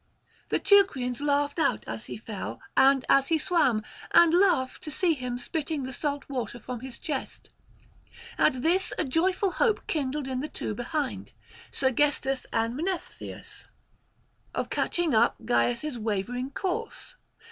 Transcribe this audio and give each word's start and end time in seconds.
The 0.49 0.57
Teucrians 0.59 1.21
laughed 1.21 1.59
out 1.59 1.83
as 1.87 2.05
he 2.07 2.17
fell 2.17 2.59
and 2.75 3.05
as 3.07 3.27
he 3.27 3.37
swam, 3.37 3.83
and 4.09 4.33
laugh 4.33 4.79
to 4.79 4.89
see 4.89 5.13
him 5.13 5.37
spitting 5.37 5.83
the 5.83 5.93
salt 5.93 6.27
water 6.27 6.59
from 6.59 6.79
his 6.79 6.97
chest. 6.97 7.51
At 8.35 8.63
this 8.63 8.91
a 8.97 9.05
joyful 9.05 9.51
hope 9.51 9.85
kindled 9.85 10.27
in 10.27 10.39
the 10.39 10.49
two 10.49 10.73
behind, 10.73 11.33
Sergestus 11.69 12.47
and 12.51 12.73
Mnestheus, 12.75 13.65
of 14.55 14.71
catching 14.71 15.13
up 15.13 15.35
Gyas' 15.45 15.99
wavering 15.99 16.49
course. 16.49 17.15